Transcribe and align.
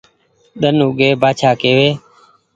ۮن 0.61 0.75
اوڳي 0.85 1.09
بآڇآ 1.21 1.51
ڪيوي 1.61 1.89